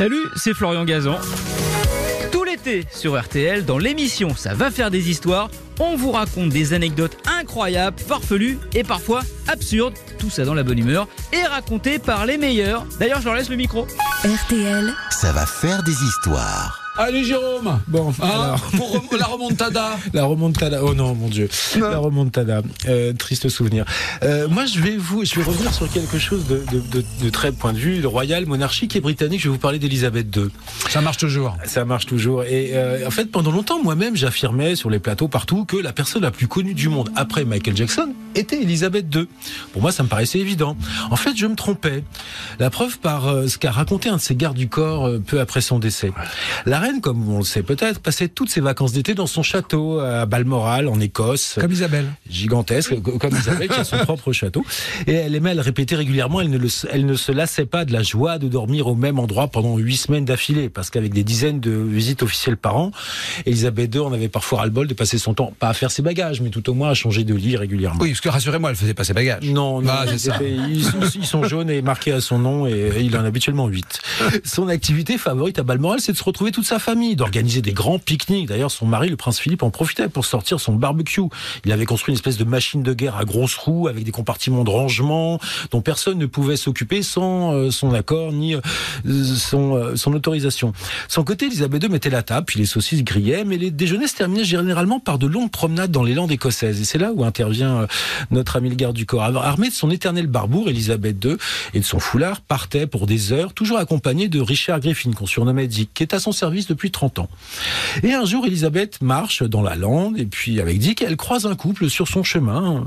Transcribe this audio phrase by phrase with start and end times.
[0.00, 1.18] Salut, c'est Florian Gazan.
[2.32, 6.72] Tout l'été sur RTL, dans l'émission Ça va faire des histoires, on vous raconte des
[6.72, 12.24] anecdotes incroyables, farfelues et parfois absurdes, tout ça dans la bonne humeur, et racontées par
[12.24, 12.86] les meilleurs.
[12.98, 13.86] D'ailleurs, je leur laisse le micro.
[14.24, 16.89] RTL, Ça va faire des histoires.
[17.02, 20.80] Allez Jérôme Bon, hein, alors, Pour rem- la remontada la remontada.
[20.84, 21.48] Oh non, mon Dieu.
[21.80, 22.60] La remontada.
[22.88, 23.86] Euh, triste souvenir.
[24.22, 27.30] Euh, moi, je vais vous, je vais revenir sur quelque chose de, de, de, de
[27.30, 29.40] très point de vue royal, monarchique et britannique.
[29.40, 30.48] Je vais vous parler d'Elisabeth II.
[30.90, 31.56] Ça marche toujours.
[31.64, 32.42] Ça marche toujours.
[32.44, 36.20] Et euh, en fait, pendant longtemps, moi-même, j'affirmais sur les plateaux partout que la personne
[36.22, 39.26] la plus connue du monde après Michael Jackson était Elisabeth II.
[39.72, 40.76] Pour moi, ça me paraissait évident.
[41.10, 42.04] En fait, je me trompais.
[42.58, 45.40] La preuve par euh, ce qu'a raconté un de ses gardes du corps euh, peu
[45.40, 46.12] après son décès.
[46.66, 49.98] La reine, comme on le sait peut-être, passait toutes ses vacances d'été dans son château
[50.00, 52.06] à Balmoral, en Écosse Comme Isabelle.
[52.28, 54.64] gigantesque, co- comme Isabelle, qui a son propre château.
[55.06, 57.84] Et elle aimait à le répéter régulièrement, elle ne, le- elle ne se lassait pas
[57.84, 61.24] de la joie de dormir au même endroit pendant huit semaines d'affilée, parce qu'avec des
[61.24, 62.90] dizaines de visites officielles par an,
[63.46, 66.40] Elisabeth II en avait parfois ras-le-bol de passer son temps, pas à faire ses bagages,
[66.40, 68.00] mais tout au moins à changer de lit régulièrement.
[68.02, 69.44] Oui, parce que rassurez-moi, elle faisait pas ses bagages.
[69.44, 70.36] Non, non, Ah, c'est ça.
[70.42, 73.66] ils, sont, ils sont jaunes et marqués à son nom et il en a habituellement
[73.66, 73.98] 8.
[74.44, 77.98] Son activité favorite à Balmoral, c'est de se retrouver toute sa famille, d'organiser des grands
[77.98, 78.48] pique-niques.
[78.48, 81.22] D'ailleurs, son mari, le prince Philippe, en profitait pour sortir son barbecue.
[81.64, 84.64] Il avait construit une espèce de machine de guerre à grosses roues avec des compartiments
[84.64, 85.40] de rangement
[85.70, 88.60] dont personne ne pouvait s'occuper sans euh, son accord ni euh,
[89.34, 90.74] son, euh, son autorisation.
[91.08, 94.16] Son côté, Elisabeth II mettait la table, puis les saucisses grillaient, mais les déjeuners se
[94.16, 96.82] terminaient généralement par de longues promenades dans les landes écossaises.
[96.82, 97.86] Et c'est là où intervient
[98.30, 99.22] notre ami le garde du corps.
[99.22, 101.36] Armée de son éternel barbour, Elisabeth II,
[101.74, 105.66] et de son foulard, partait pour des heures, toujours accompagnée de Richard Griffin, qu'on surnommait
[105.66, 107.28] Dick, qui est à son service depuis 30 ans.
[108.02, 111.54] Et un jour, Elisabeth marche dans la lande, et puis avec Dick, elle croise un
[111.54, 112.86] couple sur son chemin.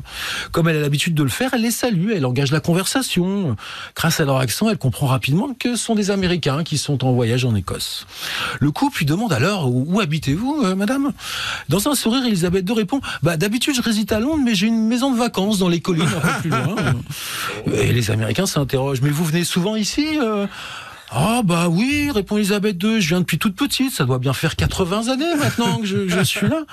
[0.52, 3.56] Comme elle a l'habitude de le faire, elle les salue, elle engage la conversation.
[3.96, 7.14] Grâce à leur accent, elle comprend rapidement que ce sont des Américains qui sont en
[7.14, 8.06] voyage en Écosse.
[8.60, 11.14] Le couple lui demande alors où, où habitez-vous, euh, madame?
[11.70, 14.88] Dans un sourire, Elisabeth II répond bah, D'habitude, je réside à Londres, mais j'ai une
[14.88, 16.76] maison vacances dans les collines un peu plus loin.
[17.74, 20.18] Et les Américains s'interrogent Mais vous venez souvent ici
[21.12, 24.56] ah bah oui, répond Elisabeth II, je viens depuis toute petite, ça doit bien faire
[24.56, 26.64] 80 années maintenant que je, je suis là.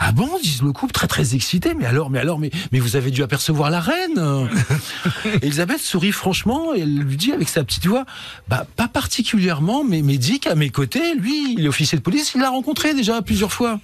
[0.00, 2.96] Ah bon, disent le couple très très excité, mais alors, mais alors, mais, mais vous
[2.96, 4.48] avez dû apercevoir la reine.
[5.42, 8.04] Elisabeth sourit franchement et elle lui dit avec sa petite voix,
[8.48, 12.32] bah pas particulièrement, mais, mais Dick à mes côtés, lui, il est officier de police,
[12.34, 13.78] il l'a rencontré déjà plusieurs fois.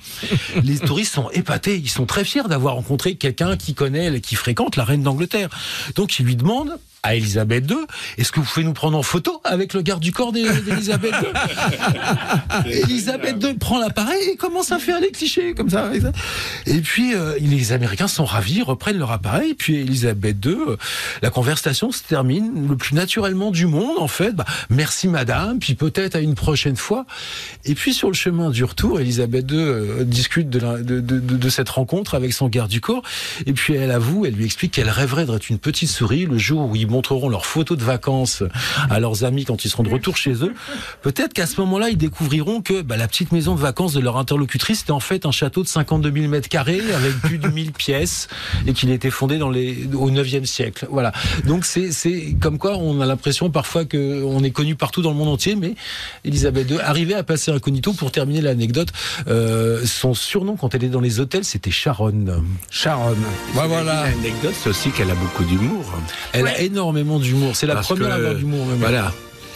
[0.63, 4.77] Les touristes sont épatés, ils sont très fiers d'avoir rencontré quelqu'un qui connaît, qui fréquente
[4.77, 5.51] la reine d'Angleterre.
[5.97, 7.77] Donc il lui demande à Elisabeth II,
[8.19, 11.15] est-ce que vous pouvez nous prendre en photo avec le garde du corps d'E- d'Elisabeth
[12.67, 15.91] II Elisabeth II prend l'appareil et commence à faire les clichés comme ça.
[16.67, 19.55] Et puis euh, les Américains sont ravis, reprennent leur appareil.
[19.55, 20.77] Puis Elisabeth II, euh,
[21.23, 24.33] la conversation se termine le plus naturellement du monde en fait.
[24.33, 27.07] Bah, merci madame, puis peut-être à une prochaine fois.
[27.65, 31.21] Et puis sur le chemin du retour, Elisabeth II euh, discute de, la- de, de-
[31.21, 33.03] de- de cette rencontre avec son garde du corps.
[33.47, 36.71] Et puis elle avoue, elle lui explique qu'elle rêverait d'être une petite souris le jour
[36.71, 38.43] où ils montreront leurs photos de vacances
[38.91, 40.53] à leurs amis quand ils seront de retour chez eux.
[41.03, 44.17] Peut-être qu'à ce moment-là, ils découvriront que bah, la petite maison de vacances de leur
[44.17, 47.71] interlocutrice était en fait un château de 52 000 mètres carrés avec plus de 1000
[47.71, 48.27] pièces
[48.67, 50.89] et qu'il été fondé dans les, au 9e siècle.
[50.91, 51.13] Voilà.
[51.45, 55.17] Donc c'est, c'est comme quoi on a l'impression parfois qu'on est connu partout dans le
[55.17, 55.75] monde entier, mais
[56.25, 58.89] Elisabeth II arrivait à passer incognito pour terminer l'anecdote.
[59.29, 62.43] Euh, son surnom quand elle est dans les hôtels, c'était Sharon.
[62.71, 63.17] Sharon.
[63.55, 64.11] Ouais, voilà.
[64.11, 65.85] L'anecdote, c'est aussi qu'elle a beaucoup d'humour.
[66.33, 66.78] Elle a énormément
[67.19, 67.57] d'humour.
[67.57, 68.67] C'est la Parce première que, à avoir d'humour.
[68.67, 68.77] même.
[68.79, 69.13] Voilà.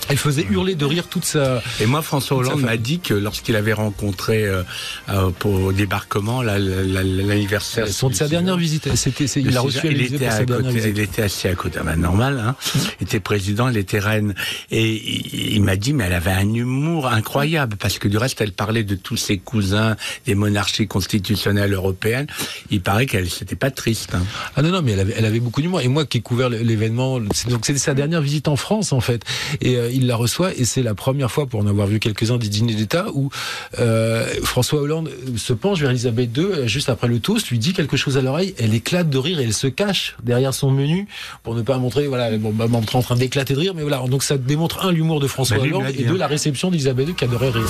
[0.09, 1.63] Elle faisait hurler de rire toute sa.
[1.81, 4.63] Et moi, François Hollande m'a dit que lorsqu'il avait rencontré euh,
[5.09, 7.87] euh, pour au débarquement la- la- la- l'anniversaire.
[7.89, 8.95] Son, de sa dernière visite.
[8.97, 11.97] C'était, c'est- il l'a reçu il était, à côté, il était assis à côté, bah,
[11.97, 12.57] normal, hein.
[13.01, 14.35] Il était président, elle était reine.
[14.71, 18.41] Et il, il m'a dit, mais elle avait un humour incroyable, parce que du reste,
[18.41, 19.97] elle parlait de tous ses cousins,
[20.27, 22.27] des monarchies constitutionnelles européennes.
[22.71, 24.15] Il paraît qu'elle, c'était pas triste.
[24.15, 24.23] Hein.
[24.57, 25.81] Ah non, non, mais elle avait, elle avait beaucoup d'humour.
[25.81, 29.23] Et moi qui ai couvert l'événement, donc c'était sa dernière visite en France, en fait.
[29.61, 32.39] Et euh, il la reçoit, et c'est la première fois, pour en avoir vu quelques-uns
[32.39, 33.31] des dîners d'État, où
[33.79, 37.73] euh, François Hollande se penche vers Elisabeth II, euh, juste après le toast, lui dit
[37.73, 41.07] quelque chose à l'oreille, elle éclate de rire, et elle se cache derrière son menu,
[41.43, 44.03] pour ne pas montrer, voilà, bon, bah, montrer en train d'éclater de rire, mais voilà.
[44.09, 46.19] Donc ça démontre, un, l'humour de François Bah, Hollande, et deux, hein.
[46.19, 47.69] la réception d'Elisabeth II qui adorait rire.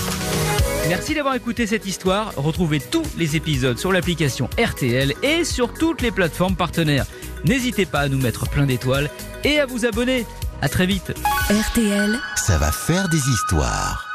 [0.89, 2.33] Merci d'avoir écouté cette histoire.
[2.37, 7.07] Retrouvez tous les épisodes sur l'application RTL et sur toutes les plateformes partenaires.
[7.45, 9.09] N'hésitez pas à nous mettre plein d'étoiles
[9.45, 10.27] et à vous abonner.
[10.63, 11.13] À très vite.
[11.51, 12.21] RTL.
[12.37, 14.12] Ça va faire des histoires.